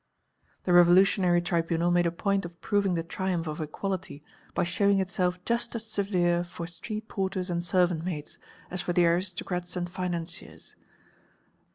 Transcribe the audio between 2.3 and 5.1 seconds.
of proving the triumph of Equality by showing